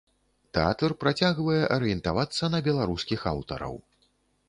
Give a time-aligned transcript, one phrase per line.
[0.57, 3.75] Тэатр працягвае арыентавацца на беларускіх аўтараў.